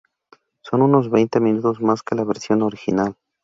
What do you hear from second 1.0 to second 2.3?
veinte minutos más que la